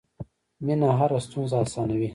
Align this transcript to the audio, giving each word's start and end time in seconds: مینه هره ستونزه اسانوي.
مینه 0.65 0.89
هره 0.99 1.19
ستونزه 1.25 1.57
اسانوي. 1.63 2.09